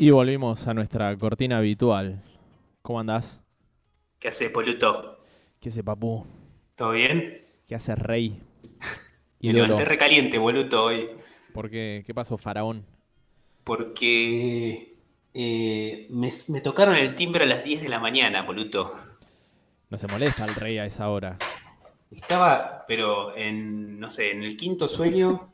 [0.00, 2.22] Y volvimos a nuestra cortina habitual.
[2.82, 3.42] ¿Cómo andás?
[4.20, 5.18] ¿Qué hace, Poluto?
[5.58, 6.24] ¿Qué hace, papú?
[6.76, 7.44] ¿Todo bien?
[7.66, 8.40] ¿Qué hace, rey?
[9.40, 11.10] Me levanté recaliente, boluto, hoy.
[11.52, 12.04] ¿Por qué?
[12.06, 12.86] ¿Qué pasó, faraón?
[13.64, 14.94] Porque
[15.34, 18.92] eh, me, me tocaron el timbre a las 10 de la mañana, boluto.
[19.90, 21.38] No se molesta el rey a esa hora.
[22.12, 25.52] Estaba, pero en, no sé, en el quinto sueño.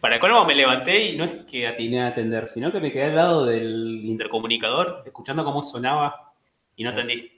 [0.00, 3.04] Para colmo me levanté y no es que atiné a atender, sino que me quedé
[3.04, 6.32] al lado del intercomunicador, escuchando cómo sonaba
[6.74, 7.30] y no atendí.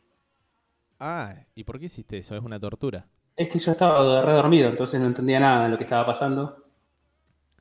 [1.01, 2.37] Ah, ¿y por qué hiciste eso?
[2.37, 3.09] Es una tortura.
[3.35, 6.65] Es que yo estaba redormido, entonces no entendía nada de lo que estaba pasando.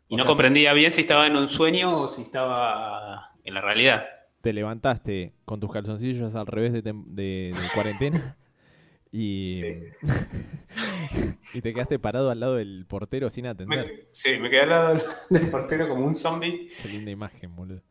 [0.07, 4.03] Y no comprendía bien si estaba en un sueño o si estaba en la realidad.
[4.41, 8.37] Te levantaste con tus calzoncillos al revés de, de cuarentena
[9.11, 9.51] y,
[11.53, 14.07] y te quedaste parado al lado del portero sin atender.
[14.11, 14.97] sí, me quedé al lado
[15.29, 16.69] del portero como un zombie.
[16.81, 17.81] Qué linda imagen, boludo.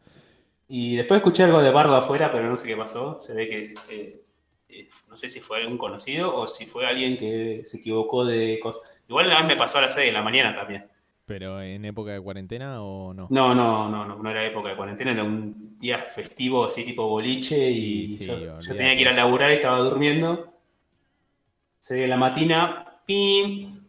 [0.69, 3.19] Y después escuché algo de bardo afuera, pero no sé qué pasó.
[3.19, 4.23] Se ve que eh,
[4.69, 8.59] eh, no sé si fue algún conocido o si fue alguien que se equivocó de
[8.63, 9.03] cosas.
[9.09, 10.87] Igual a mí me pasó a las 6 de la mañana también.
[11.27, 13.29] ¿Pero en época de cuarentena o no?
[13.31, 17.07] No, no, no, no, no era época de cuarentena, era un día festivo así tipo
[17.09, 20.60] boliche y yo, tenía que ir a laburar y estaba durmiendo
[21.81, 23.81] se la matina, pim,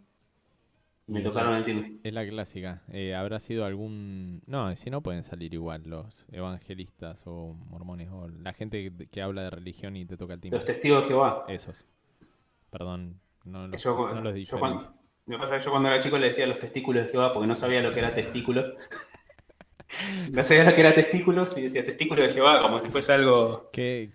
[1.11, 1.91] me tocaron el timbre.
[2.03, 2.83] Es la clásica.
[2.91, 4.41] Eh, ¿Habrá sido algún...?
[4.45, 9.43] No, si no pueden salir igual los evangelistas o mormones o la gente que, habla
[9.43, 10.57] de religión y te toca el timbre.
[10.57, 11.43] Los testigos de Jehová.
[11.49, 11.85] Esos.
[12.69, 14.93] Perdón, no los, yo, no los yo cuando,
[15.25, 17.55] me pasa que yo cuando era chico le decía los testículos de Jehová porque no
[17.55, 18.89] sabía lo que era testículos.
[20.31, 23.69] no sabía lo que era testículos y decía testículos de Jehová como si fuese algo.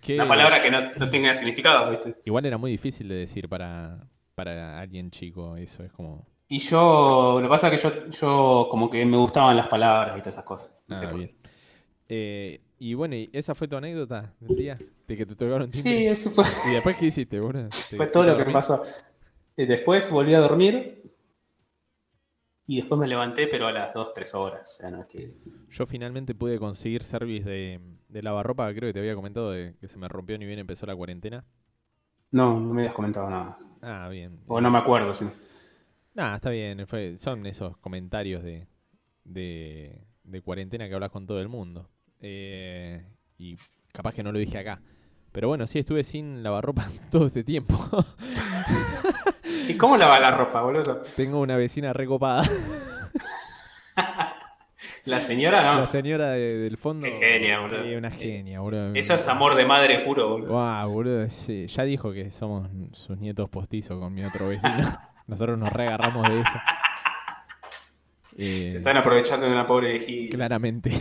[0.09, 2.15] Una palabra que no, tenga significado, ¿viste?
[2.25, 6.27] Igual era muy difícil de decir para, para alguien chico, eso es como.
[6.49, 10.17] Y yo, lo que pasa es que yo, yo como que me gustaban las palabras
[10.17, 10.71] y todas esas cosas.
[10.89, 11.35] ah, bien.
[12.09, 14.77] Eh, y bueno, ¿esa fue tu anécdota del día?
[15.07, 16.45] De que te tocaron Sí, eso fue.
[16.69, 17.41] ¿Y después qué hiciste,
[17.95, 18.81] Fue todo lo que me pasó.
[19.55, 21.06] Y después volví a dormir
[22.67, 24.79] y después me levanté, pero a las 2, 3 horas.
[25.69, 27.79] Yo finalmente pude conseguir service de,
[28.09, 30.85] de lavarropa, creo que te había comentado de que se me rompió ni bien empezó
[30.85, 31.45] la cuarentena.
[32.29, 33.57] No, no me habías comentado nada.
[33.81, 34.41] Ah, bien.
[34.47, 35.25] O no me acuerdo, sí.
[36.13, 36.85] Nada, está bien.
[37.17, 38.67] son esos comentarios de,
[39.23, 41.89] de, de, cuarentena que hablas con todo el mundo.
[42.19, 43.05] Eh,
[43.37, 43.55] y
[43.93, 44.81] capaz que no lo dije acá.
[45.31, 47.77] Pero bueno, sí, estuve sin lavarropa todo este tiempo.
[49.67, 51.01] ¿Y cómo lava la ropa, boludo?
[51.15, 52.43] Tengo una vecina recopada.
[55.05, 55.79] ¿La señora no?
[55.79, 57.05] La señora del fondo.
[57.05, 57.83] Qué genia, boludo.
[57.83, 58.93] Sí, una genia, boludo.
[58.93, 60.51] Eso es amor de madre puro, boludo.
[60.51, 61.29] Wow, boludo.
[61.29, 61.67] Sí.
[61.67, 64.79] Ya dijo que somos sus nietos postizos con mi otro vecino.
[65.27, 66.59] Nosotros nos reagarramos de eso.
[68.37, 70.35] Se están aprovechando de una pobre viejita.
[70.35, 70.91] Claramente.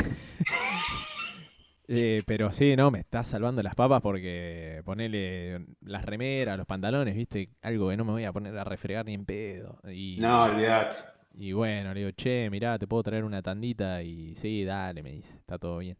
[1.88, 7.14] Eh, pero sí, no, me está salvando las papas porque ponele las remeras, los pantalones,
[7.14, 9.78] viste, algo que no me voy a poner a refregar ni en pedo.
[9.92, 10.96] Y, no, olvidate.
[11.34, 14.02] Y bueno, le digo, che, mirá, te puedo traer una tandita.
[14.02, 15.96] Y sí, dale, me dice, está todo bien.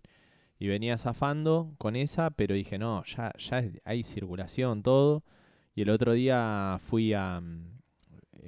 [0.58, 5.22] Y venía zafando con esa, pero dije, no, ya, ya hay circulación, todo.
[5.74, 7.75] Y el otro día fui a, mm,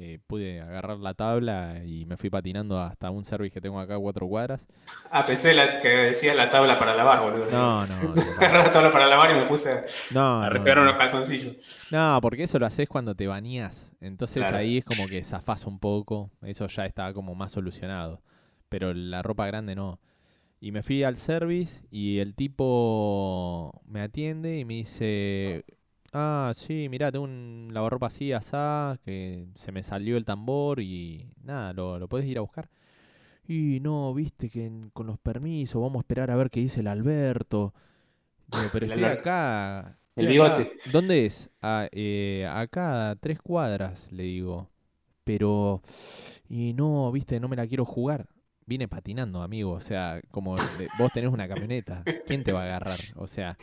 [0.01, 3.97] eh, pude agarrar la tabla y me fui patinando hasta un service que tengo acá
[3.97, 4.69] a cuatro cuadras.
[5.11, 7.51] Ah, pensé que decías la tabla para lavar, boludo.
[7.51, 8.15] No, no.
[8.39, 9.83] Agarré la tabla para lavar y me puse
[10.15, 11.89] a refregar unos calzoncillos.
[11.91, 13.97] No, porque eso lo haces cuando te bañás.
[14.01, 16.31] Entonces ahí es como que zafás un poco.
[16.43, 18.23] Eso ya está como más solucionado.
[18.69, 19.99] Pero la ropa grande no.
[20.61, 25.65] Y me fui al service y el tipo me atiende y me dice,
[26.13, 31.27] Ah, sí, mirá, tengo un lavarropa así, asá, que se me salió el tambor y
[31.43, 32.69] nada, lo, lo podés ir a buscar.
[33.49, 36.87] Y no, viste que con los permisos vamos a esperar a ver qué dice el
[36.87, 37.73] Alberto.
[38.73, 39.99] pero estoy acá.
[40.17, 40.73] El bigote.
[40.93, 41.49] ¿Dónde es?
[41.63, 44.69] Ah, eh, acá, tres cuadras, le digo.
[45.25, 45.83] Pero,
[46.49, 48.27] y no, viste, no me la quiero jugar.
[48.67, 49.73] Vine patinando, amigo.
[49.73, 50.57] O sea, como
[50.99, 52.99] vos tenés una camioneta, ¿quién te va a agarrar?
[53.17, 53.57] O sea,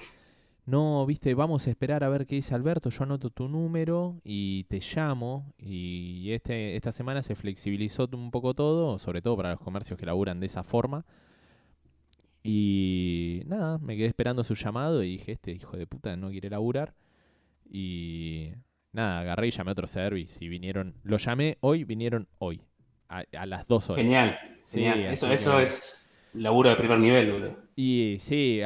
[0.65, 4.63] no, viste, vamos a esperar a ver qué dice Alberto, yo anoto tu número y
[4.63, 5.53] te llamo.
[5.59, 10.07] Y este, esta semana se flexibilizó un poco todo, sobre todo para los comercios que
[10.07, 11.05] laburan de esa forma.
[12.41, 16.49] Y nada, me quedé esperando su llamado y dije, este hijo de puta no quiere
[16.49, 16.95] laburar.
[17.69, 18.51] Y
[18.91, 22.61] nada, agarré y llamé a otro service y vinieron, lo llamé hoy, vinieron hoy,
[23.07, 24.03] a, las dos horas.
[24.03, 26.04] Genial, sí, Eso, eso es
[26.35, 27.55] laburo de primer nivel, boludo.
[27.75, 28.61] Y sí,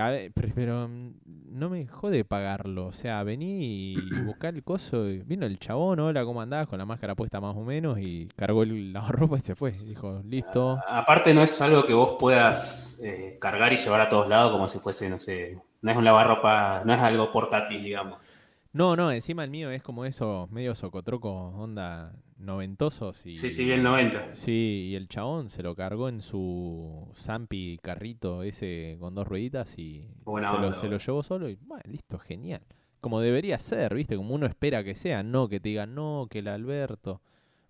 [0.56, 2.88] pero mm, no me jode pagarlo.
[2.88, 3.95] O sea, vení y
[4.25, 5.04] buscar el coso.
[5.25, 6.68] vino el chabón, hola, ¿cómo andás?
[6.68, 9.71] Con la máscara puesta más o menos y cargó el lavarropa y se fue.
[9.71, 10.80] Dijo, listo.
[10.88, 14.68] aparte no es algo que vos puedas eh, cargar y llevar a todos lados como
[14.68, 18.38] si fuese, no sé, no es un lavarropa, no es algo portátil, digamos.
[18.71, 23.25] No, no, encima el mío es como eso, medio socotroco, onda noventosos.
[23.25, 24.36] Y, sí, sí, bien 90.
[24.36, 29.77] Sí, y el chabón se lo cargó en su Zampi carrito ese con dos rueditas
[29.77, 32.62] y se, lo, se, lo, llevó solo y, bueno, listo, genial.
[33.01, 34.16] Como debería ser, ¿viste?
[34.16, 37.21] Como uno espera que sea, no que te digan, no, que el Alberto.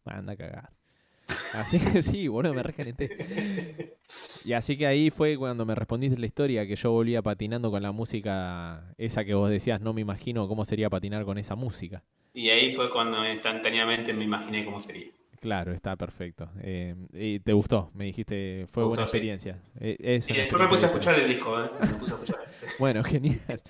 [0.04, 0.78] Bueno, anda a cagar.
[1.54, 3.96] Así que sí, bueno, me recalenté.
[4.46, 7.84] Y así que ahí fue cuando me respondiste la historia que yo volvía patinando con
[7.84, 12.04] la música esa que vos decías, no me imagino cómo sería patinar con esa música.
[12.34, 15.07] Y ahí fue cuando instantáneamente me imaginé cómo sería.
[15.40, 16.50] Claro, está perfecto.
[16.62, 19.62] Eh, y te gustó, me dijiste, fue buena experiencia.
[19.80, 21.69] Eh, después me puse a escuchar el disco, ¿eh?
[21.80, 22.40] Me puse a escuchar.
[22.80, 23.62] bueno, genial.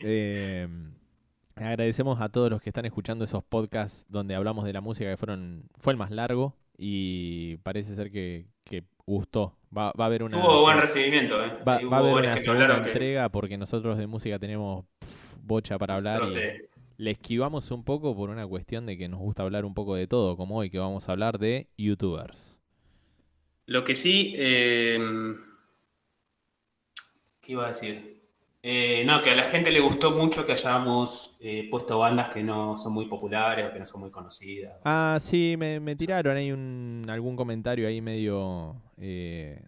[0.00, 0.68] Eh,
[1.56, 5.16] agradecemos a todos los que están escuchando esos podcasts donde hablamos de la música que
[5.16, 8.46] fueron, fue el más largo, y parece ser que,
[9.06, 9.56] gustó.
[9.76, 10.40] Va, a haber una.
[10.40, 11.50] Tuvo buen recibimiento, ¿eh?
[11.66, 14.86] Va, a haber una segunda entrega porque nosotros de música tenemos
[15.42, 16.22] bocha para hablar.
[16.28, 19.94] Y le esquivamos un poco por una cuestión de que nos gusta hablar un poco
[19.94, 22.60] de todo, como hoy que vamos a hablar de YouTubers.
[23.66, 24.32] Lo que sí.
[24.36, 24.98] Eh,
[27.42, 28.19] ¿Qué iba a decir?
[28.62, 32.42] Eh, no, que a la gente le gustó mucho que hayamos eh, puesto bandas que
[32.42, 34.78] no son muy populares o que no son muy conocidas.
[34.84, 39.62] Ah, sí, me, tiraron ahí un, algún comentario ahí medio eh,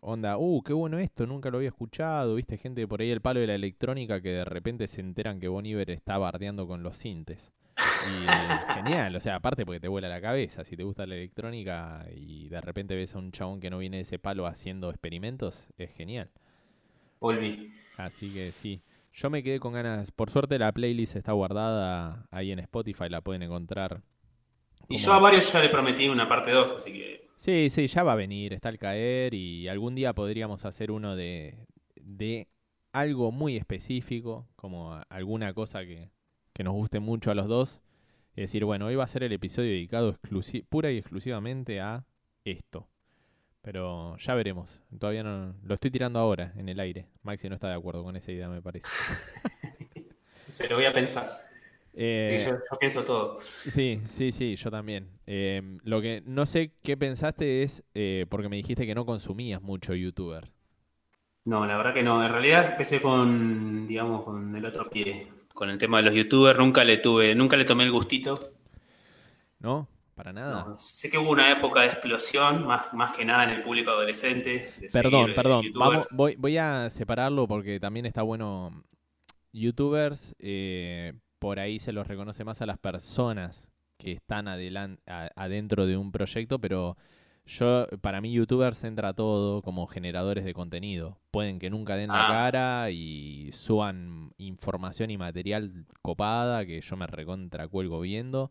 [0.00, 3.40] onda, uh, qué bueno esto, nunca lo había escuchado, viste gente por ahí el palo
[3.40, 6.96] de la electrónica que de repente se enteran que Bon Iver está bardeando con los
[6.96, 7.52] sintes.
[7.76, 8.26] Y
[8.74, 12.48] genial, o sea, aparte porque te vuela la cabeza, si te gusta la electrónica y
[12.48, 15.90] de repente ves a un chabón que no viene de ese palo haciendo experimentos, es
[15.90, 16.30] genial.
[17.20, 17.72] Volví.
[17.96, 18.82] Así que sí.
[19.12, 20.10] Yo me quedé con ganas.
[20.12, 24.02] Por suerte la playlist está guardada ahí en Spotify, la pueden encontrar.
[24.88, 27.26] Y yo a varios ya le prometí una parte 2, así que.
[27.38, 31.16] Sí, sí, ya va a venir, está al caer y algún día podríamos hacer uno
[31.16, 31.66] de,
[31.96, 32.48] de
[32.92, 36.10] algo muy específico, como alguna cosa que,
[36.52, 37.82] que nos guste mucho a los dos.
[38.36, 40.18] Es decir, bueno, hoy va a ser el episodio dedicado
[40.68, 42.04] pura y exclusivamente a
[42.44, 42.88] esto.
[43.66, 44.78] Pero ya veremos.
[44.96, 45.52] Todavía no.
[45.64, 47.08] Lo estoy tirando ahora en el aire.
[47.24, 48.86] Maxi no está de acuerdo con esa idea, me parece.
[50.46, 51.28] Se lo voy a pensar.
[51.92, 53.36] Eh, yo, pienso todo.
[53.40, 55.08] Sí, sí, sí, yo también.
[55.26, 59.60] Eh, lo que no sé qué pensaste es, eh, porque me dijiste que no consumías
[59.60, 60.48] mucho youtuber.
[61.44, 62.24] No, la verdad que no.
[62.24, 65.26] En realidad empecé con, digamos, con el otro pie.
[65.52, 66.56] Con el tema de los youtubers.
[66.56, 68.38] Nunca le tuve, nunca le tomé el gustito.
[69.58, 69.88] ¿No?
[70.16, 70.74] Para nada.
[70.78, 74.72] sé que hubo una época de explosión, más, más que nada en el público adolescente.
[74.90, 75.66] perdón, perdón.
[75.74, 78.82] Vamos, voy, voy, a separarlo porque también está bueno.
[79.52, 85.98] YouTubers, eh, por ahí se los reconoce más a las personas que están adentro de
[85.98, 86.96] un proyecto, pero
[87.44, 91.20] yo, para mí, YouTubers entra todo como generadores de contenido.
[91.30, 92.32] Pueden que nunca den la ah.
[92.32, 98.50] cara y suban información y material copada que yo me recontra cuelgo viendo.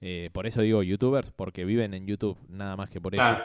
[0.00, 3.38] Eh, por eso digo youtubers, porque viven en YouTube, nada más que por eso.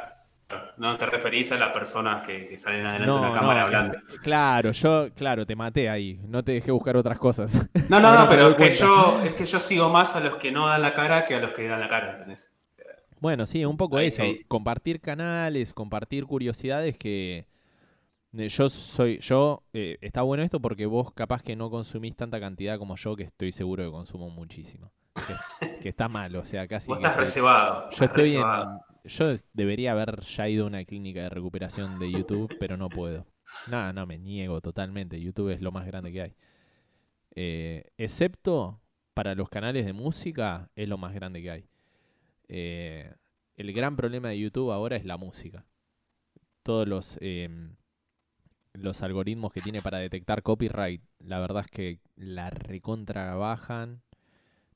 [0.78, 3.98] No te referís a las personas que, salen adelante de una cámara hablando.
[4.22, 6.20] Claro, yo, claro, te maté ahí.
[6.28, 7.70] No te dejé buscar otras cosas.
[7.90, 10.52] No, no, no, pero es que, yo, es que yo sigo más a los que
[10.52, 12.52] no dan la cara que a los que dan la cara, ¿entendés?
[13.20, 14.24] Bueno, sí, un poco eso.
[14.48, 17.46] Compartir canales, compartir curiosidades que
[18.34, 22.40] eh, yo soy, yo, eh, está bueno esto porque vos capaz que no consumís tanta
[22.40, 24.92] cantidad como yo, que estoy seguro que consumo muchísimo
[25.82, 26.88] que, está mal, o sea, casi.
[26.88, 27.90] Vos estás reservado.
[27.92, 28.40] Yo estoy
[29.04, 33.26] Yo debería haber ya ido a una clínica de recuperación de YouTube, pero no puedo.
[33.70, 35.20] No, no, me niego totalmente.
[35.20, 36.36] YouTube es lo más grande que hay.
[37.36, 38.82] Eh, excepto
[39.14, 41.70] para los canales de música, es lo más grande que hay.
[42.48, 43.14] Eh,
[43.56, 45.66] el gran problema de YouTube ahora es la música.
[46.64, 47.76] Todos los, em,
[48.74, 54.02] los algoritmos que tiene para detectar copyright, la verdad es que la recontra bajan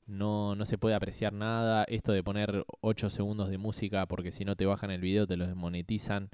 [0.06, 1.84] no, no se puede apreciar nada.
[1.88, 5.36] Esto de poner 8 segundos de música porque si no te bajan el video te
[5.36, 6.30] lo desmonetizan.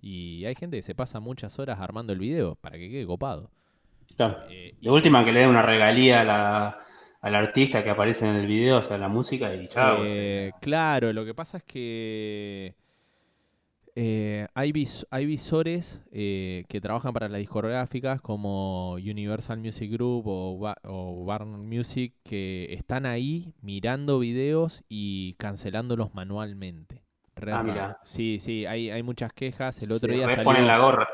[0.00, 3.50] Y hay gente que se pasa muchas horas armando el video para que quede copado.
[4.16, 4.38] Claro.
[4.50, 6.78] Eh, de última que le dé una regalía a la,
[7.20, 10.04] al artista que aparece en el video, o sea, la música y chao.
[10.08, 12.74] Eh, claro, lo que pasa es que
[14.02, 14.72] eh, hay,
[15.10, 20.72] hay, visores eh, que trabajan para las discográficas como Universal Music Group o,
[21.26, 27.02] Warner Music que están ahí mirando videos y cancelándolos manualmente.
[27.36, 28.00] re Ah, mirá.
[28.02, 29.82] Sí, sí, hay, hay muchas quejas.
[29.82, 30.44] El otro día salió.
[30.44, 31.06] ponen la gorra.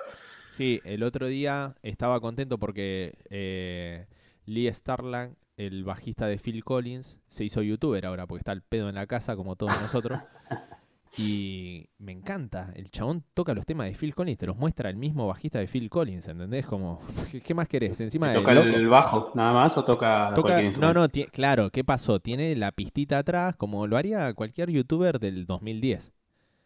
[0.53, 4.07] Sí, el otro día estaba contento porque eh,
[4.45, 8.89] Lee Starland, el bajista de Phil Collins, se hizo youtuber ahora porque está el pedo
[8.89, 10.21] en la casa como todos nosotros.
[11.19, 14.97] Y me encanta, el chabón toca los temas de Phil Collins, te los muestra el
[14.97, 16.67] mismo bajista de Phil Collins, ¿entendés?
[16.67, 17.01] Como,
[17.45, 18.01] ¿qué, más querés?
[18.01, 22.21] Encima ¿Toca el bajo nada más o toca, Toca- no, no, claro, ¿qué pasó?
[22.21, 26.13] Tiene la pistita atrás, como lo haría cualquier youtuber del 2010.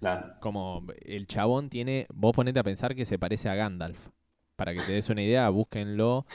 [0.00, 0.34] Claro.
[0.40, 4.08] Como el chabón tiene, vos ponete a pensar que se parece a Gandalf.
[4.56, 6.26] Para que te des una idea, búsquenlo.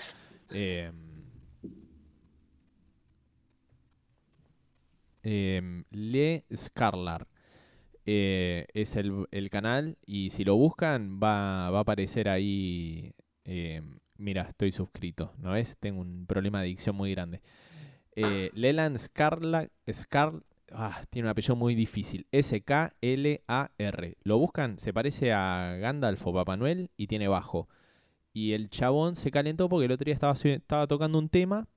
[5.24, 7.28] eh, Le Scarlar.
[8.06, 13.14] Eh, es el, el canal y si lo buscan va, va a aparecer ahí.
[13.46, 15.78] em, mira, estoy suscrito, ¿no ves?
[15.80, 17.42] Tengo un problema de adicción muy grande.
[18.16, 20.34] Eh, Leland Scarla, Scar,
[20.72, 22.28] ah, tiene un apellido muy difícil.
[22.32, 24.18] S-K-L-A-R.
[24.24, 27.68] Lo buscan, se parece a Gandalf o Papá Noel y tiene bajo.
[28.34, 31.68] Y el chabón se calentó porque el otro día estaba, estaba tocando un tema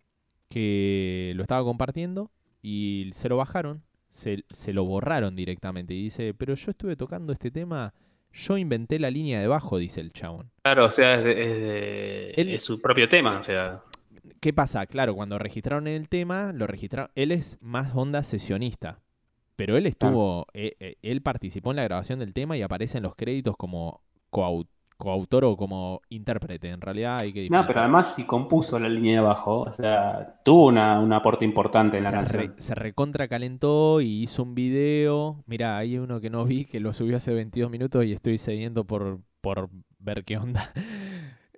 [0.49, 2.31] que lo estaba compartiendo
[2.63, 5.95] y se lo bajaron, se, se lo borraron directamente.
[5.95, 7.93] Y dice, pero yo estuve tocando este tema,
[8.33, 10.51] yo inventé la línea de bajo, dice el chabón.
[10.63, 13.83] Claro, o sea, es, de- es de- Él- es su propio tema, o sea.
[14.41, 14.87] ¿Qué pasa?
[14.87, 17.11] Claro, cuando registraron el tema, lo registraron.
[17.15, 19.01] Él es más onda sesionista.
[19.57, 20.47] Pero él estuvo.
[20.55, 24.03] eh, eh, él participó en la grabación del tema y aparece en los créditos como
[24.31, 26.69] coau- coautor o como intérprete.
[26.71, 27.67] En realidad hay que No, diferenciar.
[27.69, 31.97] pero además si compuso la línea de bajo, o sea, tuvo una, un aporte importante
[31.99, 32.43] en la se, canción.
[32.43, 35.43] re- se recontra calentó y hizo un video.
[35.47, 38.85] Mira, hay uno que no vi que lo subió hace 22 minutos y estoy cediendo
[38.85, 40.71] por, por ver qué onda.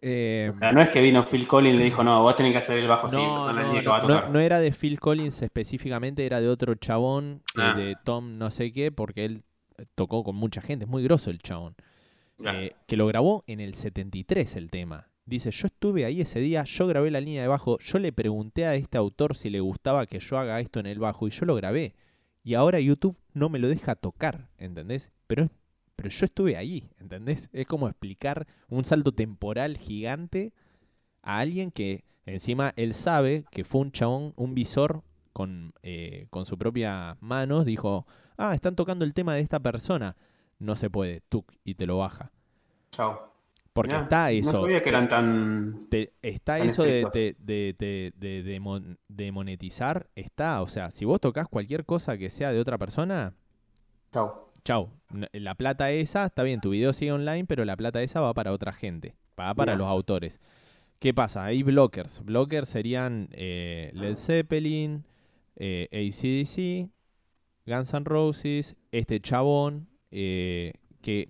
[0.02, 2.52] Eh, O sea, no es que vino Phil Collins y le dijo, no, vos tenés
[2.52, 4.30] que hacer el bajo No, la no, no, va a no- tocar.
[4.30, 7.74] no era de Phil Collins específicamente, era de otro chabón, eh, Ah.
[7.74, 9.42] de Tom no sé qué, porque él
[9.94, 11.74] tocó con mucha gente, es muy grosso el chabón,
[12.44, 15.08] Eh, que lo grabó en el 73 el tema.
[15.26, 18.66] Dice, yo estuve ahí ese día, yo grabé la línea de bajo, yo le pregunté
[18.66, 21.46] a este autor si le gustaba que yo haga esto en el bajo y yo
[21.46, 21.94] lo grabé.
[22.42, 25.12] Y ahora YouTube no me lo deja tocar, ¿entendés?
[25.26, 25.50] Pero,
[25.94, 27.48] pero yo estuve ahí, ¿entendés?
[27.52, 30.52] Es como explicar un salto temporal gigante
[31.22, 36.46] a alguien que encima él sabe que fue un chabón, un visor con, eh, con
[36.46, 38.06] su propia manos, dijo,
[38.36, 40.16] ah, están tocando el tema de esta persona.
[40.60, 42.30] No se puede, tú, y te lo baja.
[42.92, 43.28] Chao.
[43.72, 44.52] Porque está eso.
[44.52, 45.86] No sabía que eran tan...
[45.90, 50.60] te- está tan eso de, de, de- de- de- de mon- de monetizar, está.
[50.62, 53.34] O sea, si vos tocas cualquier cosa que sea de otra persona,
[54.12, 54.52] Chao.
[54.64, 54.90] chau.
[55.14, 58.34] N- La plata esa, está bien, tu video sigue online, pero la plata esa va
[58.34, 60.40] para otra gente, va para los autores.
[60.98, 61.44] ¿Qué pasa?
[61.44, 62.22] Hay blockers.
[62.24, 65.04] Blockers serían eh, Led Zeppelin,
[65.56, 66.90] eh, ACDC,
[67.66, 71.28] Guns N' Roses, este chabón, eh, que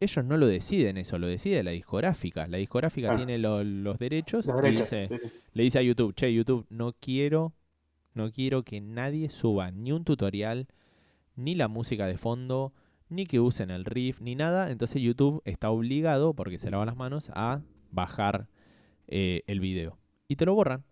[0.00, 2.46] ellos no lo deciden eso, lo decide la discográfica.
[2.46, 3.18] La discográfica Claro.
[3.18, 4.90] tiene lo- los derechos Los y derechos.
[4.90, 5.32] dice- sí, sí.
[5.52, 7.52] le dice a YouTube, che, YouTube, no quiero,
[8.14, 10.66] no quiero que nadie suba ni un tutorial,
[11.36, 12.72] ni la música de fondo,
[13.08, 14.70] ni que usen el riff, ni nada.
[14.70, 17.60] Entonces YouTube está obligado, porque se lava las manos, a
[17.90, 18.46] bajar
[19.08, 19.98] eh, el video.
[20.28, 20.84] Y te lo borran.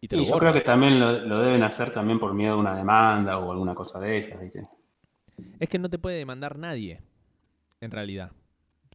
[0.00, 0.50] Y te Y lo yo borran.
[0.52, 3.74] creo que también lo, lo deben hacer también por miedo a una demanda o alguna
[3.74, 4.62] cosa de esas, ¿viste?
[5.58, 7.00] Es que no te puede demandar nadie,
[7.80, 8.32] en realidad.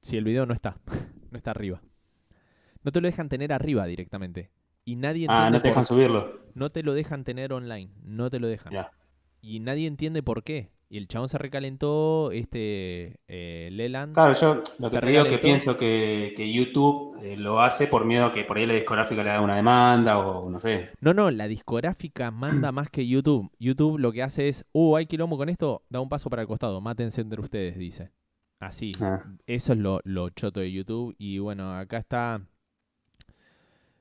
[0.01, 0.77] Si el video no está,
[1.31, 1.81] no está arriba.
[2.83, 4.51] No te lo dejan tener arriba directamente.
[4.83, 6.41] Y nadie Ah, no te dejan subirlo.
[6.53, 7.91] no te lo dejan tener online.
[8.03, 8.71] No te lo dejan.
[9.41, 10.69] Y nadie entiende por qué.
[10.87, 14.13] Y el chabón se recalentó, este eh, Leland.
[14.13, 17.87] Claro, yo lo que te digo es que pienso que, que YouTube eh, lo hace
[17.87, 20.91] por miedo a que por ahí la discográfica le haga una demanda o no sé.
[21.01, 23.51] No, no, la discográfica manda más que YouTube.
[23.59, 26.47] YouTube lo que hace es, uh, hay quilombo con esto, da un paso para el
[26.47, 28.11] costado, mátense entre ustedes, dice.
[28.59, 28.91] Así.
[29.01, 29.23] Ah.
[29.47, 31.15] Eso es lo, lo choto de YouTube.
[31.17, 32.41] Y bueno, acá está.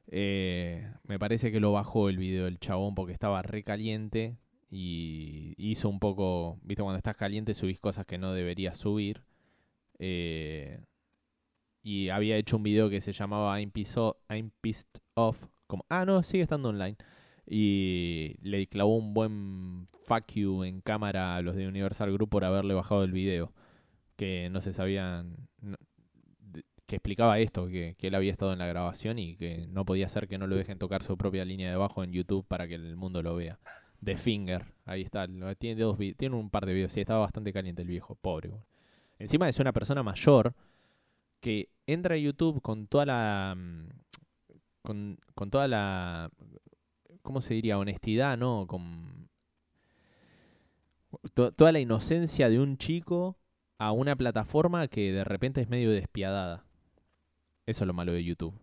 [0.07, 4.37] eh, me parece que lo bajó el video del chabón porque estaba re caliente.
[4.76, 6.59] Y hizo un poco.
[6.64, 9.23] Viste, cuando estás caliente subís cosas que no deberías subir.
[10.00, 10.81] Eh,
[11.85, 15.47] y había hecho un video que se llamaba I'm, Piso- I'm Pissed Off.
[15.69, 16.97] Como, ah, no, sigue estando online.
[17.47, 22.45] Y le clavó un buen fuck you en cámara a los de Universal Group por
[22.45, 23.52] haberle bajado el video
[24.16, 25.37] que no se sabían,
[26.87, 30.09] que explicaba esto, que, que él había estado en la grabación y que no podía
[30.09, 32.75] ser que no lo dejen tocar su propia línea de bajo en YouTube para que
[32.75, 33.59] el mundo lo vea.
[34.04, 35.26] The Finger, ahí está,
[35.58, 38.52] tiene, dos, tiene un par de videos, sí, estaba bastante caliente el viejo, pobre.
[39.18, 40.54] Encima es una persona mayor
[41.40, 43.54] que entra a YouTube con toda la...
[43.56, 43.88] mm,
[44.82, 46.30] Con, con toda la...
[47.23, 47.78] ¿Cómo se diría?
[47.78, 48.66] Honestidad, ¿no?
[48.66, 49.28] Con
[51.32, 53.38] toda la inocencia de un chico
[53.78, 56.66] a una plataforma que de repente es medio despiadada.
[57.66, 58.54] Eso es lo malo de YouTube.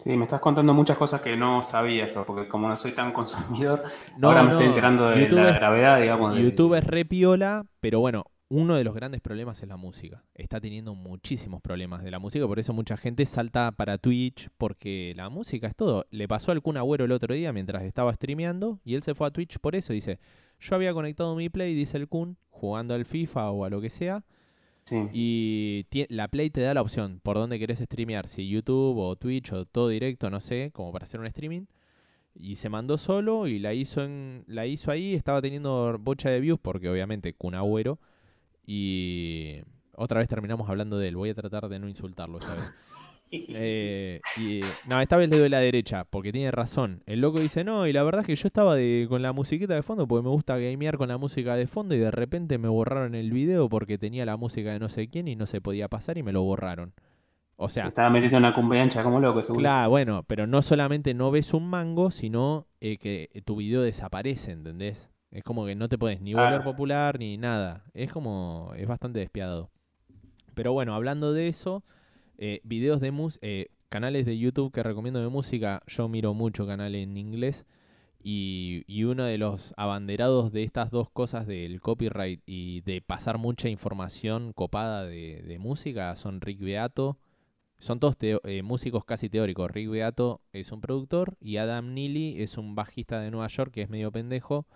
[0.00, 3.12] Sí, me estás contando muchas cosas que no sabía yo, porque como no soy tan
[3.12, 3.82] consumidor,
[4.22, 6.38] ahora me estoy enterando de la gravedad, digamos.
[6.38, 10.24] YouTube es re piola, pero bueno, uno de los grandes problemas es la música.
[10.34, 15.14] Está teniendo muchísimos problemas de la música, por eso mucha gente salta para Twitch, porque
[15.16, 16.06] la música es todo.
[16.10, 19.26] Le pasó al Kun Agüero el otro día mientras estaba streameando, y él se fue
[19.26, 19.92] a Twitch por eso.
[19.92, 20.20] Dice,
[20.60, 23.90] yo había conectado mi Play, dice el Kun, jugando al FIFA o a lo que
[23.90, 24.24] sea,
[25.12, 29.52] y la Play te da la opción por dónde querés streamear, si YouTube o Twitch
[29.52, 31.66] o todo directo, no sé, como para hacer un streaming.
[32.34, 36.40] Y se mandó solo y la hizo en la hizo ahí, estaba teniendo bocha de
[36.40, 37.98] views porque obviamente Kun Agüero
[38.64, 39.60] y
[39.96, 42.74] otra vez terminamos hablando de él, voy a tratar de no insultarlo esta vez.
[43.30, 47.02] Eh, y, no, esta vez le doy la derecha, porque tiene razón.
[47.06, 49.74] El loco dice, no, y la verdad es que yo estaba de, con la musiquita
[49.74, 52.68] de fondo, porque me gusta gamear con la música de fondo, y de repente me
[52.68, 55.88] borraron el video porque tenía la música de no sé quién y no se podía
[55.88, 56.94] pasar y me lo borraron.
[57.56, 57.88] O sea...
[57.88, 59.62] Estaba metiendo una cumbiancha como loco, seguro.
[59.62, 64.52] Claro, bueno, pero no solamente no ves un mango, sino eh, que tu video desaparece,
[64.52, 65.10] ¿entendés?
[65.30, 67.84] Es como que no te puedes ni volver popular ni nada.
[67.92, 69.70] Es como, es bastante despiadado.
[70.54, 71.84] Pero bueno, hablando de eso...
[72.38, 76.66] Eh, videos de música, eh, canales de YouTube que recomiendo de música, yo miro mucho
[76.66, 77.66] canales en inglés.
[78.22, 83.68] Y, uno de los abanderados de estas dos cosas del copyright y de pasar mucha
[83.68, 87.18] información copada de, música son Rick Beato.
[87.80, 89.70] Son todos eh, músicos casi teóricos.
[89.70, 93.82] Rick Beato es un productor y Adam Neely es un bajista de Nueva York que
[93.82, 94.66] es medio pendejo,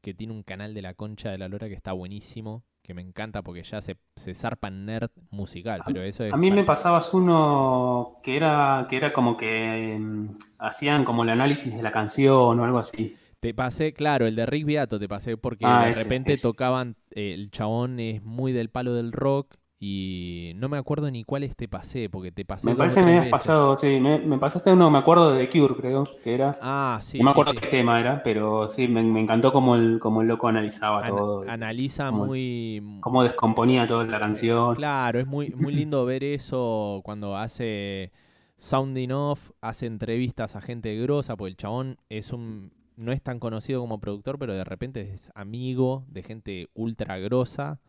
[0.00, 3.02] que tiene un canal de la concha de la lora que está buenísimo que me
[3.02, 6.34] encanta porque ya se, se zarpa nerd musical, pero eso es...
[6.34, 11.28] A mí me pasabas uno que era, que era como que em, hacían como el
[11.28, 13.16] análisis de la canción o algo así.
[13.38, 17.32] Te pasé, claro, el de Rick Beato te pasé porque ah, de repente tocaban, eh,
[17.32, 21.66] el chabón es muy del palo del rock y no me acuerdo ni cuál te
[21.66, 22.68] pasé, porque te pasé.
[22.68, 25.58] Me parece que me habías pasado, sí, me, me, pasaste uno, me acuerdo de The
[25.58, 26.58] Cure, creo que era.
[26.60, 27.16] Ah, sí.
[27.16, 30.48] No me acuerdo qué tema era, pero sí, me, encantó cómo el, cómo el loco
[30.48, 31.48] analizaba todo.
[31.48, 32.98] Analiza muy.
[33.00, 34.74] Cómo descomponía toda la canción.
[34.74, 38.12] Claro, es muy, muy lindo ver eso cuando hace
[38.58, 42.70] sounding off, hace entrevistas a gente grosa, porque el chabón es un.
[42.96, 47.80] No es tan conocido como productor, pero de repente es amigo de gente ultra grosa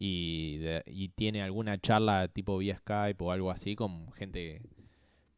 [0.00, 4.62] y, tiene alguna charla tipo vía Skype o algo así con gente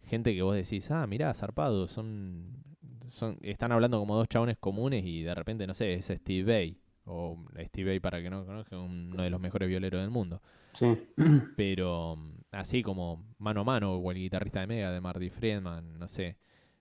[0.03, 2.65] gente que vos decís, ah, mirá, zarpado, son,
[3.07, 6.81] son están hablando como dos chabones comunes y de repente, no sé, es Steve Bay.
[7.05, 10.43] O Steve Bay, para que no conozca, uno de los mejores violeros del mundo.
[10.75, 10.87] Sí.
[11.57, 12.19] Pero
[12.51, 16.37] así como mano a mano, o el guitarrista de Mega, de Marty Friedman, no sé.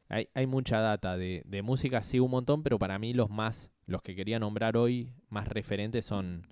[0.10, 3.72] Hay, hay mucha data de, de música, sí, un montón, pero para mí los más,
[3.86, 6.48] los que quería nombrar hoy, más referentes son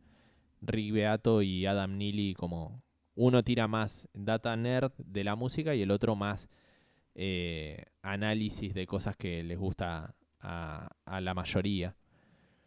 [0.62, 2.82] Rick Beato y Adam Neely como
[3.16, 6.50] uno tira más data nerd de la música y el otro más
[7.16, 10.90] eh, análisis de cosas que les gusta a,
[11.20, 11.96] la mayoría.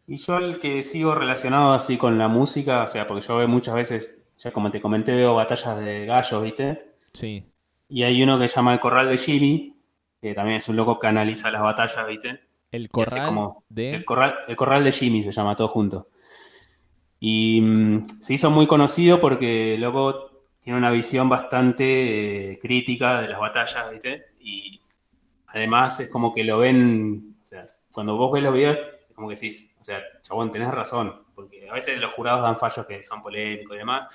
[0.05, 3.47] Y yo el que sigo relacionado así con la música, o sea, porque yo veo
[3.47, 6.95] muchas veces, ya como te comenté, veo batallas de gallos, ¿viste?
[7.13, 7.45] Sí.
[7.87, 9.77] Y hay uno que se llama El Corral de Jimmy,
[10.21, 12.41] que también es un loco que analiza las batallas, ¿viste?
[12.71, 13.91] El Corral de...
[13.95, 16.09] El corral, el corral de Jimmy se llama todo junto.
[17.23, 23.29] Y mm, se hizo muy conocido porque luego tiene una visión bastante eh, crítica de
[23.29, 24.25] las batallas, ¿viste?
[24.39, 24.81] Y
[25.47, 29.29] además es como que lo ven, o sea, cuando vos ves los videos, es como
[29.29, 33.03] que decís, o sea, chabón, tenés razón, porque a veces los jurados dan fallos que
[33.03, 34.07] son polémicos y demás.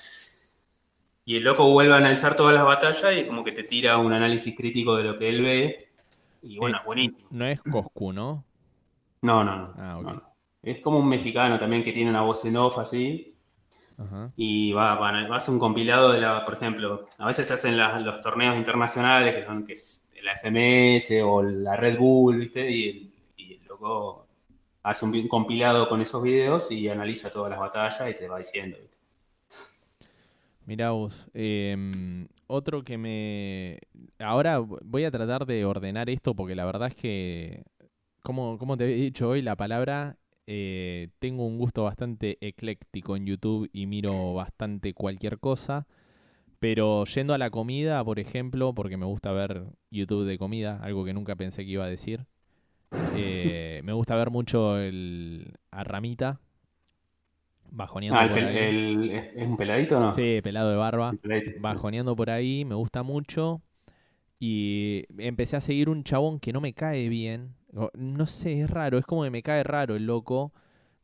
[1.25, 4.13] Y el loco vuelve a analizar todas las batallas y como que te tira un
[4.13, 5.91] análisis crítico de lo que él ve.
[6.43, 7.29] Y bueno, es buenísimo.
[7.31, 8.45] No es Coscu, ¿no?
[9.23, 9.75] No, no, no.
[9.77, 10.36] Ah, okay.
[10.67, 13.33] Es como un mexicano también que tiene una voz en off así.
[14.37, 17.79] Y va, va, a hacer un compilado de la, por ejemplo, a veces se hacen
[17.79, 22.69] los torneos internacionales que son que es la FMS o la Red Bull, ¿viste?
[22.69, 24.27] Y, el loco
[24.83, 28.77] hace un compilado con esos videos y analiza todas las batallas y te va diciendo,
[28.81, 28.99] ¿viste?
[30.67, 33.79] Mirá vos, em, otro que me...
[34.19, 37.63] Ahora voy a tratar de ordenar esto porque la verdad es que,
[38.23, 43.27] como, como te he dicho hoy, la palabra eh, tengo un gusto bastante ecléctico en
[43.27, 45.87] YouTube y miro bastante cualquier cosa.
[46.59, 51.05] Pero yendo a la comida, por ejemplo, porque me gusta ver YouTube de comida, algo
[51.05, 52.27] que nunca pensé que iba a decir.
[53.17, 56.41] Eh, me gusta ver mucho el a Ramita.
[57.69, 60.13] Bajoneando ah, ¿Es un peladito o no?
[60.13, 61.13] Sí, pelado de barba.
[61.59, 63.61] Bajoneando por ahí, me gusta mucho.
[64.39, 67.55] Y empecé a seguir un chabón que no me cae bien,
[67.95, 70.53] no sé, es raro, es como que me cae raro el loco,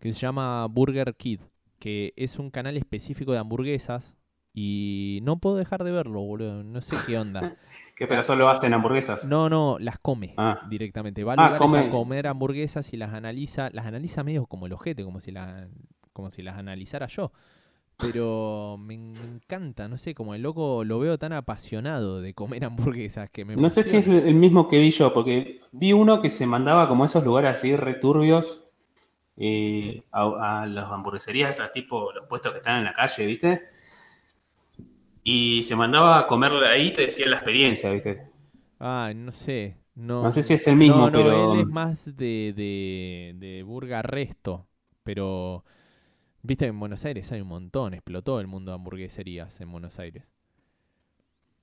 [0.01, 1.41] que se llama Burger Kid,
[1.79, 4.17] que es un canal específico de hamburguesas
[4.55, 6.63] y no puedo dejar de verlo, boludo.
[6.63, 7.41] No sé qué onda.
[7.97, 9.25] ¿Qué, pero solo hacen hamburguesas?
[9.25, 10.61] No, no, las come Ah.
[10.69, 11.25] directamente.
[11.25, 11.79] Va a Ah, lugares come.
[11.79, 13.71] a comer hamburguesas y las analiza.
[13.73, 15.69] Las analiza medio como el ojete, como si, la,
[16.13, 17.33] como si las analizara yo.
[17.99, 23.31] Pero me encanta, no sé, como el loco lo veo tan apasionado de comer hamburguesas
[23.31, 26.31] que me No sé si es el mismo que vi yo, porque vi uno que
[26.31, 28.65] se mandaba como a esos lugares así returbios
[29.37, 33.63] eh, a, a las hamburgueserías, a tipo los puestos que están en la calle, ¿viste?
[35.25, 38.29] Y se mandaba a comer ahí, te decía la experiencia, ¿viste?
[38.79, 39.77] Ah, no sé.
[39.95, 43.35] No, No sé si es el mismo, no, no, pero él es más de, de,
[43.37, 44.69] de Burga Resto.
[45.03, 45.65] Pero,
[46.43, 47.95] viste, en Buenos Aires hay un montón.
[47.95, 50.31] Explotó el mundo de hamburgueserías en Buenos Aires.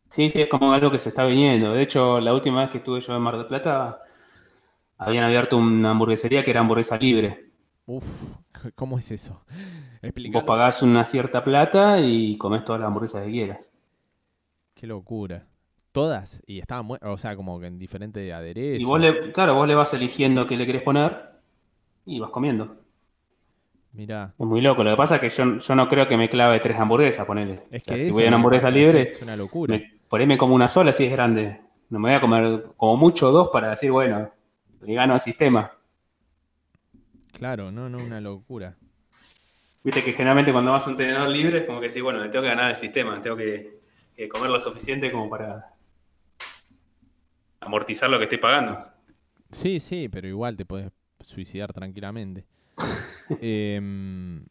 [0.09, 1.73] sí, sí, es como algo que se está viniendo.
[1.73, 4.01] De hecho, la última vez que estuve yo en Mar del Plata,
[4.97, 7.51] habían abierto una hamburguesería que era hamburguesa libre.
[7.85, 8.35] Uf,
[8.75, 9.43] ¿cómo es eso?
[10.33, 10.45] Vos Explicando.
[10.45, 13.69] pagás una cierta plata y comés todas las hamburguesas que quieras.
[14.73, 15.47] Qué locura.
[15.91, 16.41] Todas.
[16.47, 18.81] Y estaban, o sea, como que en diferentes aderezos.
[18.81, 21.39] Y vos le, claro, vos le vas eligiendo qué le querés poner
[22.05, 22.77] y vas comiendo.
[23.91, 24.33] Mirá.
[24.37, 24.83] Es muy loco.
[24.83, 27.63] Lo que pasa es que yo, yo no creo que me clave tres hamburguesas, ponele.
[27.71, 29.75] Es O sea, que si voy a una hamburguesa libre, Es una locura.
[29.75, 31.59] me- por ahí me como una sola si es grande.
[31.89, 34.31] No me voy a comer como mucho dos para decir, bueno,
[34.81, 35.71] le gano al sistema.
[37.33, 38.75] Claro, no, no, una locura.
[39.83, 42.29] Viste que generalmente cuando vas a un tenedor libre es como que decís, bueno, me
[42.29, 43.79] tengo que ganar al sistema, tengo que,
[44.15, 45.61] que comer lo suficiente como para
[47.61, 48.85] amortizar lo que estoy pagando.
[49.51, 52.45] Sí, sí, pero igual te puedes suicidar tranquilamente.
[53.41, 54.45] Em,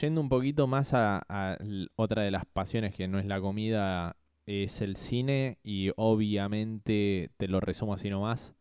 [0.00, 1.58] yendo un poquito más a,
[1.96, 7.48] otra de las pasiones que no es la comida, es el cine y obviamente te
[7.48, 8.54] lo resumo así nomás.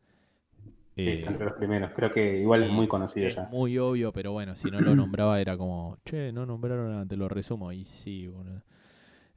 [0.96, 1.92] Eh, entre los primeros.
[1.96, 3.48] Creo que igual es muy conocido es ya.
[3.50, 7.15] muy obvio, pero bueno, si no lo nombraba era como, che, no nombraron nada, te
[7.15, 7.72] lo resumo.
[7.72, 8.63] Y sí, boludo.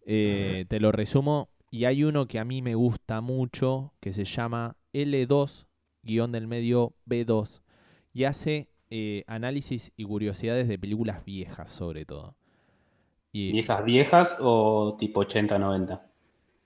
[0.05, 1.51] Eh, te lo resumo.
[1.71, 5.67] Y hay uno que a mí me gusta mucho, que se llama L2,
[6.03, 7.63] guion del medio B2,
[8.13, 12.35] y hace eh, análisis y curiosidades de películas viejas, sobre todo.
[13.33, 16.03] Y ¿Viejas viejas o tipo 80-90?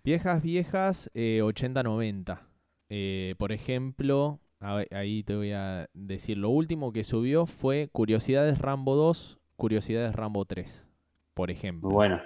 [0.03, 2.41] Viejas, viejas, eh, 80-90.
[2.89, 8.59] Eh, por ejemplo, ver, ahí te voy a decir, lo último que subió fue Curiosidades
[8.59, 10.89] Rambo 2, Curiosidades Rambo 3,
[11.33, 11.91] por ejemplo.
[11.91, 12.21] Bueno.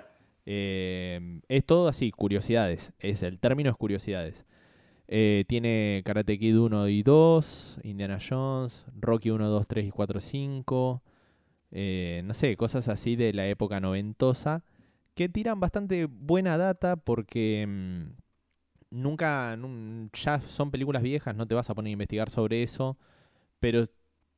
[0.46, 2.94] Eh, es todo así, curiosidades.
[3.00, 4.46] Es, el término es curiosidades.
[5.12, 10.20] Eh, tiene Karate Kid 1 y 2, Indiana Jones, Rocky 1, 2, 3 y 4,
[10.20, 11.02] 5.
[11.72, 14.64] eh, no sé, cosas así de la época noventosa
[15.14, 18.02] que tiran bastante buena data porque mm,
[18.90, 22.98] nunca, nun- ya son películas viejas, no te vas a poner a investigar sobre eso,
[23.60, 23.84] pero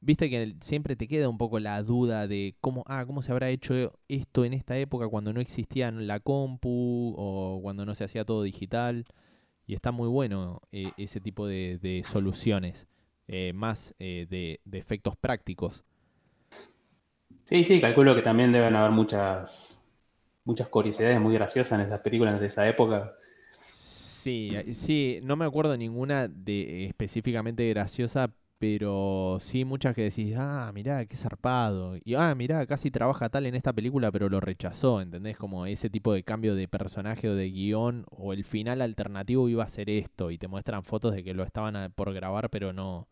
[0.01, 3.51] viste que siempre te queda un poco la duda de cómo, ah, cómo se habrá
[3.51, 8.25] hecho esto en esta época cuando no existía la compu o cuando no se hacía
[8.25, 9.07] todo digital.
[9.67, 12.87] Y está muy bueno eh, ese tipo de, de soluciones,
[13.29, 15.85] eh, más eh, de, de efectos prácticos.
[17.45, 19.81] Sí, sí, calculo que también deben haber muchas,
[20.45, 23.15] muchas curiosidades muy graciosas en esas películas de esa época.
[23.51, 30.71] Sí, sí, no me acuerdo ninguna de específicamente graciosa, pero sí muchas que decís, ah,
[30.73, 31.97] mirá, qué zarpado.
[32.05, 35.37] Y ah, mirá, casi trabaja tal en esta película, pero lo rechazó, ¿entendés?
[35.37, 39.65] Como ese tipo de cambio de personaje o de guion, o el final alternativo iba
[39.65, 42.73] a ser esto, y te muestran fotos de que lo estaban a- por grabar, pero
[42.73, 43.09] no,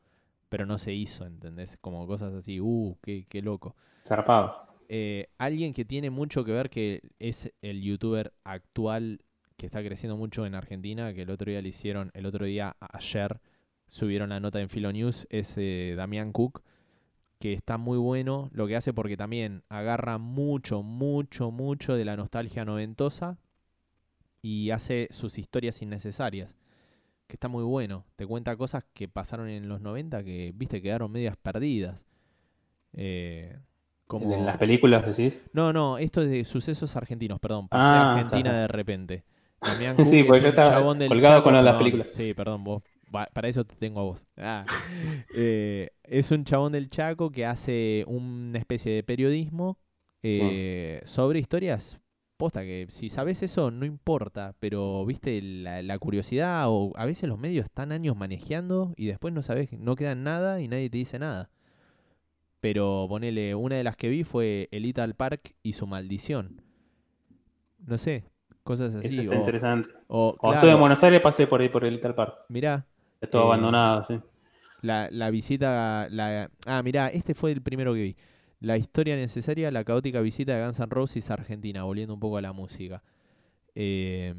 [0.50, 1.76] pero no se hizo, ¿entendés?
[1.80, 3.74] Como cosas así, uh, qué, qué loco.
[4.06, 4.68] Zarpado.
[4.88, 9.20] Eh, alguien que tiene mucho que ver, que es el youtuber actual
[9.56, 12.76] que está creciendo mucho en Argentina, que el otro día le hicieron, el otro día,
[12.78, 13.40] ayer,
[13.90, 16.62] subieron la nota en Filo News, es eh, Damián Cook,
[17.38, 22.16] que está muy bueno lo que hace porque también agarra mucho, mucho, mucho de la
[22.16, 23.38] nostalgia noventosa
[24.42, 26.56] y hace sus historias innecesarias,
[27.28, 28.06] que está muy bueno.
[28.16, 32.06] Te cuenta cosas que pasaron en los 90 que, viste, quedaron medias perdidas.
[32.92, 33.58] Eh,
[34.06, 34.32] como...
[34.34, 35.40] En las películas decís.
[35.52, 37.68] No, no, esto es de sucesos argentinos, perdón.
[37.68, 39.24] Pasé Ah, a Argentina de repente.
[39.64, 41.78] Damián Sí, Cook porque es yo estaba colgado Chaco, con las perdón.
[41.78, 42.08] películas.
[42.08, 42.82] Sí, perdón, vos.
[43.10, 44.26] Para eso te tengo a vos.
[44.36, 44.64] Ah.
[45.36, 49.78] Eh, es un chabón del Chaco que hace una especie de periodismo
[50.22, 51.98] eh, sobre historias.
[52.36, 57.28] Posta que si sabes eso no importa, pero viste la, la curiosidad o a veces
[57.28, 60.98] los medios están años manejando y después no sabes, no quedan nada y nadie te
[60.98, 61.50] dice nada.
[62.60, 66.62] Pero ponele, una de las que vi fue El Ital Park y su maldición.
[67.86, 68.24] No sé,
[68.62, 69.14] cosas así.
[69.14, 69.88] Eso está o, interesante.
[70.08, 72.34] o, Cuando claro, estuve en Buenos Aires pasé por ahí por el Little Park.
[72.48, 72.86] mirá,
[73.28, 74.20] todo Eh, abandonado, sí.
[74.82, 76.08] la, la visita.
[76.10, 78.16] La, ah, mirá, este fue el primero que vi.
[78.60, 82.36] La historia necesaria, la caótica visita de Guns N' Roses a Argentina, volviendo un poco
[82.36, 83.02] a la música.
[83.74, 84.34] Eh,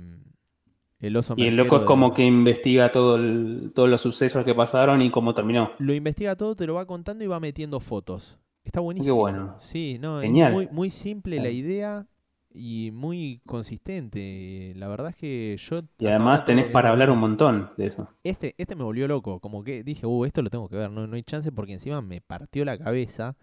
[0.99, 4.45] el oso y el loco es de- como que investiga todo el- todos los sucesos
[4.45, 5.71] que pasaron y cómo terminó.
[5.79, 8.37] Lo investiga todo, te lo va contando y va metiendo fotos.
[8.63, 9.15] Está buenísimo.
[9.15, 9.55] bueno.
[9.59, 10.49] Sí, no, Genial.
[10.49, 12.05] es muy, muy simple la idea
[12.53, 14.73] y muy consistente.
[14.75, 15.75] La verdad es que yo...
[15.99, 18.09] Y además tenés para hablar un montón de eso.
[18.23, 21.07] Este, este me volvió loco, como que dije, uh, esto lo tengo que ver, no,
[21.07, 23.35] no hay chance porque encima me partió la cabeza.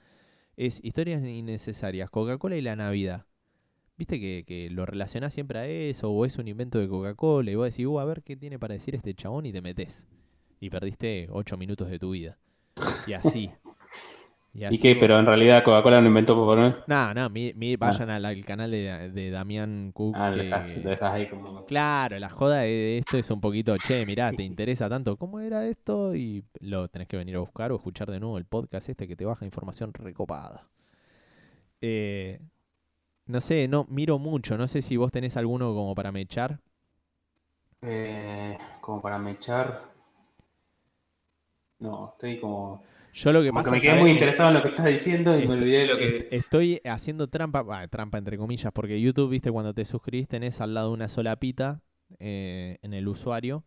[0.57, 3.27] Es historias innecesarias, Coca-Cola y la Navidad.
[3.97, 7.55] Viste que, que lo relacionás siempre a eso, o es un invento de Coca-Cola, y
[7.55, 10.07] vos decís, uh, a ver qué tiene para decir este chabón, y te metes.
[10.61, 12.39] Y perdiste ocho minutos de tu vida.
[13.07, 13.51] Y así.
[14.55, 14.97] ¿Y así qué?
[14.97, 16.77] Pero en realidad Coca-Cola no inventó Papá Noel.
[16.89, 20.17] No, no, mi- mi- vayan al, al canal de, de Damián Cook.
[20.17, 21.65] Ah, lo que- dejás, lo dejás ahí como.
[21.65, 25.65] Claro, la joda de esto es un poquito, che, mirá, te interesa tanto, ¿cómo era
[25.67, 26.15] esto?
[26.17, 29.15] Y lo tenés que venir a buscar o escuchar de nuevo el podcast este que
[29.17, 30.67] te baja información recopada.
[31.81, 32.41] Eh,
[33.27, 36.59] no sé, no, miro mucho, no sé si vos tenés alguno como para mechar.
[37.83, 39.83] eh, como para mechar.
[41.81, 42.83] No, estoy como.
[43.15, 44.87] Yo lo que Como que pasa me quedé ¿sabés muy interesado en lo que estás
[44.87, 46.29] diciendo y me Est- olvidé de lo que.
[46.31, 50.93] Estoy haciendo trampa, trampa entre comillas, porque YouTube, viste, cuando te suscribís tenés al lado
[50.93, 51.81] una sola pita
[52.21, 53.65] eh, en el usuario,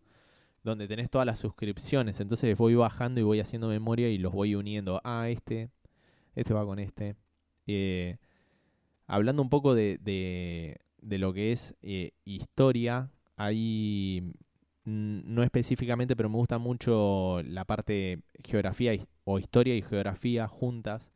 [0.64, 2.20] donde tenés todas las suscripciones.
[2.20, 5.02] Entonces voy bajando y voy haciendo memoria y los voy uniendo.
[5.04, 5.70] Ah, este,
[6.36, 7.16] este va con este.
[7.68, 8.18] Eh,
[9.08, 14.30] hablando un poco de, de- de lo que es eh, historia, mm,
[14.92, 21.12] no específicamente, pero me gusta mucho la parte geografía o historia y geografía juntas.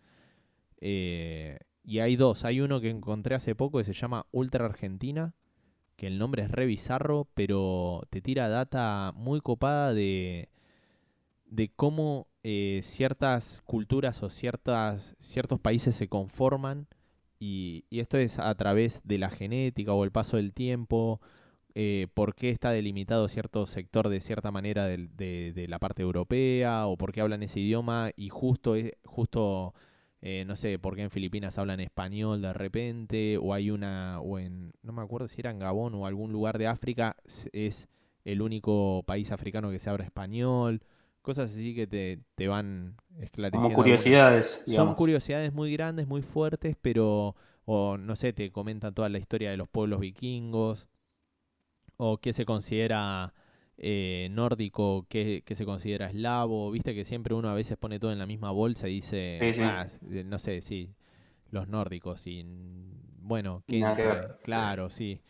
[0.82, 2.46] Eh, y hay dos.
[2.46, 5.34] Hay uno que encontré hace poco que se llama Ultra Argentina,
[5.96, 10.50] que el nombre es re bizarro, pero te tira data muy copada de,
[11.46, 16.88] de cómo eh, ciertas culturas o ciertas, ciertos países se conforman.
[17.40, 21.20] Y, y esto es a través de la genética o el paso del tiempo,
[21.76, 26.88] eh, por qué está delimitado cierto sector de cierta manera de, de la parte europea,
[26.88, 29.74] o por qué hablan ese idioma, y justo, es- justo
[30.22, 34.40] eh, no sé, por qué en Filipinas hablan español de repente, o hay una, o
[34.40, 37.16] en, no me acuerdo si era en Gabón o algún lugar de África,
[37.54, 37.88] es
[38.24, 40.82] el único país africano que se habla español,
[41.22, 43.76] cosas así que te, te van esclareciendo.
[43.76, 47.36] Como curiosidades, son curiosidades muy grandes, muy fuertes, pero,
[47.66, 50.88] o no sé, te comentan toda la historia de los pueblos vikingos,
[51.98, 53.34] o qué se considera
[53.78, 58.12] eh, nórdico, qué, qué se considera eslavo, viste que siempre uno a veces pone todo
[58.12, 59.62] en la misma bolsa y dice, Sí, sí.
[59.64, 60.94] "Ah, eh, no sé, sí,
[61.52, 62.46] los nórdicos, y
[63.22, 63.64] bueno.
[64.44, 65.22] Claro, sí.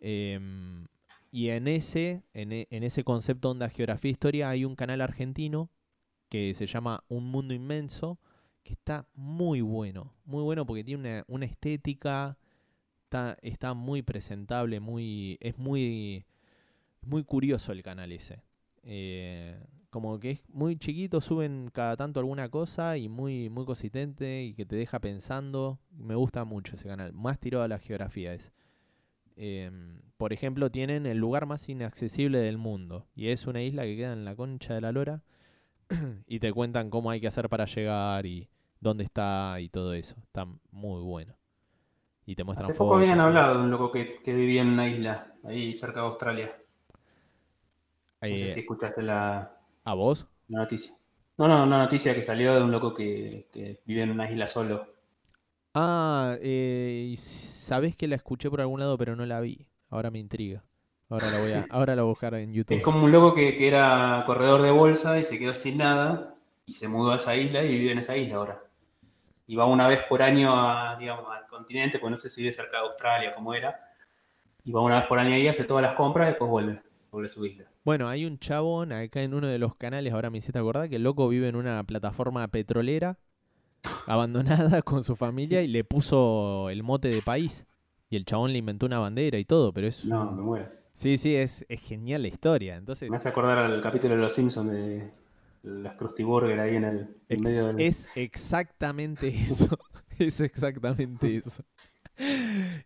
[0.00, 0.86] Em,
[1.30, 5.00] y en ese, en, e- en ese concepto onda geografía e historia hay un canal
[5.00, 5.70] argentino
[6.28, 8.18] que se llama Un Mundo Inmenso,
[8.62, 12.38] que está muy bueno, muy bueno porque tiene una, una estética,
[13.42, 16.24] está, muy presentable, muy, es muy,
[17.02, 18.42] muy curioso el canal ese.
[18.82, 19.58] Eh,
[19.90, 24.54] como que es muy chiquito, suben cada tanto alguna cosa y muy, muy consistente y
[24.54, 25.78] que te deja pensando.
[25.90, 28.52] Me gusta mucho ese canal, más tirado a la geografía es.
[29.36, 33.96] Em, por ejemplo, tienen el lugar más inaccesible del mundo y es una isla que
[33.96, 35.22] queda en la concha de la lora
[36.26, 38.48] y te cuentan cómo hay que hacer para llegar y
[38.80, 40.16] dónde está y todo eso.
[40.22, 41.36] Está muy bueno.
[42.26, 44.88] Y te muestran Hace poco habían hablado de un loco que, que vivía en una
[44.88, 46.56] isla, ahí cerca de Australia.
[48.28, 50.26] No sé si escuchaste la, ¿A vos?
[50.48, 50.96] la noticia.
[51.38, 54.46] No, no, una noticia que salió de un loco que, que vive en una isla
[54.46, 54.86] solo.
[55.74, 59.66] Ah, eh, y sabés que la escuché por algún lado, pero no la vi.
[59.90, 60.64] Ahora me intriga.
[61.08, 62.76] Ahora la voy a, ahora la voy a buscar en YouTube.
[62.76, 66.36] Es como un loco que, que era corredor de bolsa y se quedó sin nada
[66.66, 68.63] y se mudó a esa isla y vive en esa isla ahora.
[69.46, 72.52] Y va una vez por año a, digamos, al continente, pues no sé si vive
[72.52, 73.78] cerca de Australia, como era.
[74.64, 76.80] Y va una vez por año ahí, hace todas las compras y después vuelve,
[77.10, 77.64] vuelve a su isla.
[77.84, 80.96] Bueno, hay un chabón acá en uno de los canales, ahora me hiciste acordar, que
[80.96, 83.18] el loco vive en una plataforma petrolera
[84.06, 87.66] abandonada con su familia y le puso el mote de país.
[88.08, 90.04] Y el chabón le inventó una bandera y todo, pero es...
[90.04, 90.68] No, me muero.
[90.92, 92.76] Sí, sí, es, es genial la historia.
[92.76, 95.10] Entonces, Me hace acordar al capítulo de Los Simpsons de
[95.64, 97.80] las Krusty Burger ahí en el en medio del...
[97.80, 99.78] es exactamente eso.
[100.18, 101.64] es exactamente eso.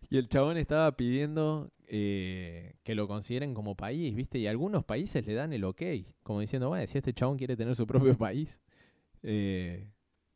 [0.09, 4.39] Y el chabón estaba pidiendo eh, que lo consideren como país, ¿viste?
[4.39, 5.81] Y algunos países le dan el ok,
[6.23, 8.61] como diciendo, bueno, si este chabón quiere tener su propio país,
[9.21, 9.87] eh,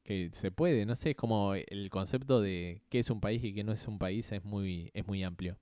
[0.03, 3.53] que se puede, no sé, es como el concepto de qué es un país y
[3.53, 5.57] qué no es un país es muy, es muy amplio.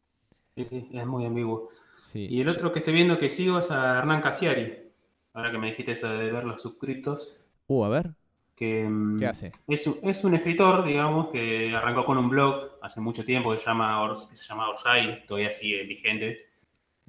[0.55, 1.69] Sí, sí, es muy ambiguo.
[2.03, 2.27] Sí.
[2.29, 4.90] Y el otro que estoy viendo que sigo es a Hernán Casiari.
[5.33, 7.35] Ahora que me dijiste eso de ver los suscriptos,
[7.67, 8.15] Uh, a ver.
[8.55, 9.51] Que, mm, ¿Qué hace?
[9.67, 13.57] Es, un- es un escritor, digamos, que arrancó con un blog hace mucho tiempo que
[13.57, 16.45] se llama, Ors- que se llama Orsay, todavía sigue vigente.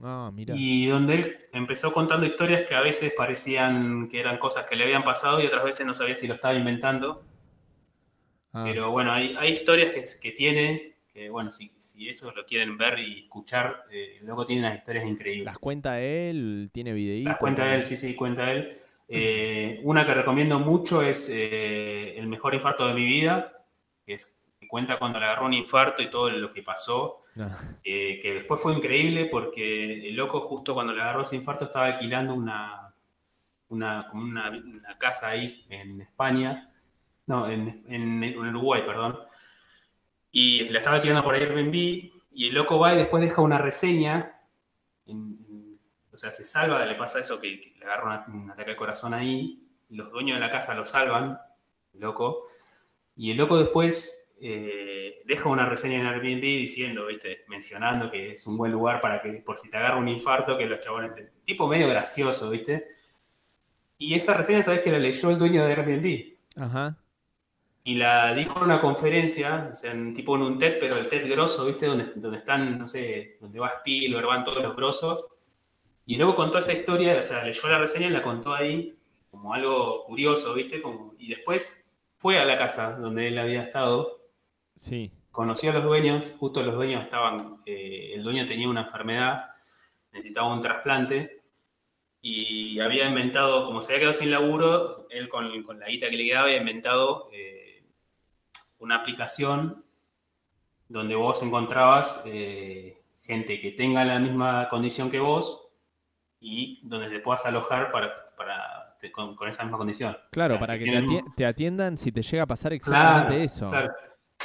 [0.02, 0.54] Ah, mira.
[0.54, 4.84] Y donde él empezó contando historias que a veces parecían que eran cosas que le
[4.84, 7.24] habían pasado y otras veces no sabía si lo estaba inventando.
[8.52, 12.44] Ah, Pero bueno, hay, hay historias que, que tiene, que bueno, si, si eso lo
[12.46, 15.44] quieren ver y escuchar, eh, luego tiene unas historias increíbles.
[15.46, 17.28] las cuenta él, tiene videíto.
[17.30, 18.72] Las cuenta él, sí, sí, cuenta él.
[19.08, 23.64] Eh, una que recomiendo mucho es eh, El mejor infarto de mi vida,
[24.06, 24.34] que, es,
[24.68, 28.60] cuenta cuando le agarró un infarto y todo lo que pasó, Ah, eh, que después
[28.60, 32.94] fue increíble porque el loco justo cuando le agarró ese infarto estaba alquilando una,
[33.68, 36.70] una, una, una casa ahí en España,
[37.26, 39.18] no, en, en- en Uruguay, perdón,
[40.32, 44.40] y la estaba alquilando por Airbnb y el loco va y después deja una reseña,
[45.06, 45.78] en-
[46.12, 49.14] o sea, se salva, le pasa eso que, que le agarra un ataque al corazón
[49.14, 51.38] ahí, los dueños de la casa lo salvan,
[51.94, 52.44] el loco,
[53.16, 58.46] y el loco después eh, deja una reseña en Airbnb diciendo, viste, mencionando que es
[58.46, 61.68] un buen lugar para que, por si te agarra un infarto, que los chabones, tipo
[61.68, 62.86] medio gracioso, viste.
[63.98, 66.36] Y esa reseña, sabes que la leyó el dueño de Airbnb.
[66.60, 66.96] Ajá.
[67.84, 71.08] Y la dijo en una conferencia, o sea, en, tipo en un TED, pero el
[71.08, 71.86] TED grosso, ¿viste?
[71.86, 75.24] Donde, donde están, no sé, donde va Spielberg, van todos los grosos.
[76.06, 78.96] Y luego contó esa historia, o sea, leyó la reseña y la contó ahí
[79.30, 80.80] como algo curioso, ¿viste?
[80.82, 81.84] Como, y después
[82.18, 84.20] fue a la casa donde él había estado,
[84.74, 85.10] Sí.
[85.30, 89.46] conoció a los dueños, justo los dueños estaban, eh, el dueño tenía una enfermedad,
[90.12, 91.42] necesitaba un trasplante
[92.20, 96.16] y había inventado, como se había quedado sin laburo, él con, con la guita que
[96.16, 97.61] le quedaba había inventado eh,
[98.82, 99.84] una aplicación
[100.88, 105.68] donde vos encontrabas eh, gente que tenga la misma condición que vos
[106.40, 110.16] y donde te puedas alojar para, para- te- con, con esa misma condición.
[110.32, 111.04] Claro, O sea, para que
[111.36, 113.70] te, atiendan si te llega a pasar exactamente Claro, eso.
[113.70, 113.92] claro.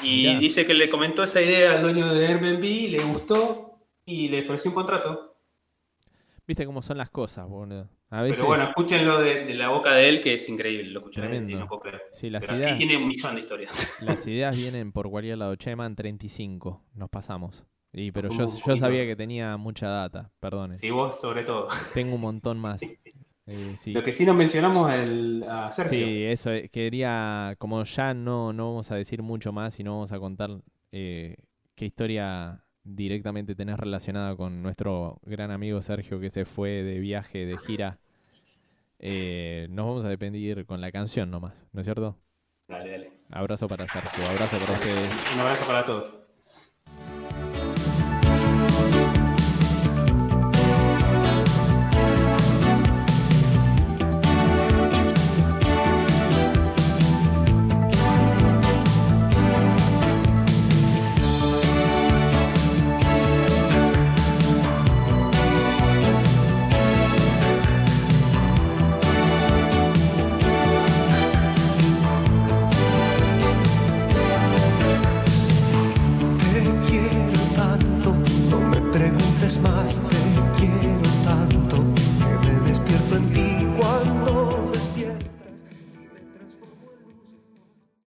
[0.04, 0.39] Y Mirá.
[0.39, 4.69] dice que le comentó esa idea al dueño de Airbnb, le gustó y le ofreció
[4.71, 5.37] un contrato.
[6.48, 7.90] Viste cómo son las cosas, boludo.
[8.10, 8.38] A veces.
[8.38, 10.86] Pero bueno, escúchenlo de, de la boca de él, que es increíble.
[10.92, 11.48] Lo escuché Tremendo.
[11.48, 12.04] sí, no puedo creer.
[12.12, 13.98] Sí, las Pero así ideas, tiene un millón de historias.
[14.02, 15.56] las ideas vienen por cualquier lado.
[15.58, 17.66] Cheman 35, nos pasamos.
[17.92, 20.76] Y, pero yo, yo sabía que tenía mucha data, perdone.
[20.76, 21.68] Sí, vos sobre todo.
[21.94, 22.82] Tengo un montón más.
[23.50, 23.94] Eh, sí.
[23.94, 26.06] Lo que sí nos mencionamos el, a Sergio.
[26.06, 29.94] Sí, eso, eh, quería, como ya no, no vamos a decir mucho más y no
[29.94, 30.50] vamos a contar
[30.92, 31.38] eh,
[31.74, 37.45] qué historia directamente tenés relacionada con nuestro gran amigo Sergio que se fue de viaje,
[37.45, 38.00] de gira,
[39.00, 42.17] eh, nos vamos a dependir con la canción nomás, ¿no es cierto?
[42.67, 43.12] Dale, dale.
[43.30, 45.13] Abrazo para Sergio, abrazo para ustedes.
[45.34, 46.15] Un abrazo para todos.